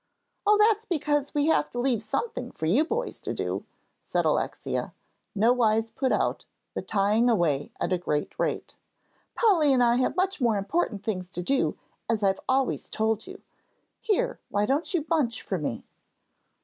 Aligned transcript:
"Oh, 0.47 0.57
that's 0.59 0.83
because 0.83 1.35
we 1.35 1.45
have 1.45 1.69
to 1.69 1.79
leave 1.79 2.01
something 2.01 2.49
for 2.53 2.65
you 2.65 2.83
boys 2.83 3.19
to 3.19 3.35
do," 3.35 3.65
said 4.03 4.25
Alexia, 4.25 4.95
nowise 5.35 5.91
put 5.91 6.11
out, 6.11 6.45
but 6.73 6.87
tying 6.87 7.29
away 7.29 7.71
at 7.79 7.93
a 7.93 7.99
great 7.99 8.33
rate. 8.39 8.77
"Polly 9.35 9.71
and 9.71 9.83
I 9.83 9.97
have 9.97 10.15
much 10.15 10.41
more 10.41 10.57
important 10.57 11.03
things 11.03 11.29
to 11.29 11.43
do, 11.43 11.77
as 12.09 12.23
I've 12.23 12.39
always 12.49 12.89
told 12.89 13.27
you. 13.27 13.43
Here, 13.99 14.39
why 14.49 14.65
don't 14.65 14.91
you 14.91 15.03
bunch 15.03 15.43
for 15.43 15.59
me?" 15.59 15.85